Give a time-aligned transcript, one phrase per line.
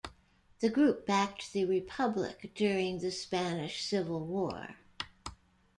[0.61, 4.77] The group backed the Republic during the Spanish Civil War.